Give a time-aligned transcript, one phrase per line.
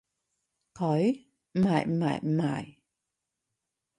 [0.73, 1.27] 佢？
[1.53, 2.75] 唔係唔係唔係